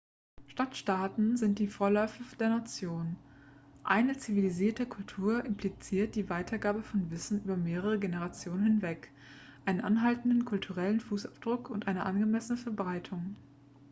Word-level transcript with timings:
stadtstaaten 0.47 1.37
sind 1.37 1.59
die 1.59 1.67
vorläufer 1.67 2.23
der 2.37 2.49
nationen 2.49 3.17
eine 3.83 4.17
zivilisierte 4.17 4.87
kultur 4.87 5.45
impliziert 5.45 6.15
die 6.15 6.27
weitergabe 6.27 6.81
von 6.81 7.11
wissen 7.11 7.43
über 7.43 7.55
mehrere 7.55 7.99
generationen 7.99 8.63
hinweg 8.63 9.11
einen 9.63 9.81
anhaltenden 9.81 10.43
kulturellen 10.43 11.01
fußabdruck 11.01 11.69
und 11.69 11.87
eine 11.87 12.07
angemessene 12.07 12.57
verbreitung 12.57 13.35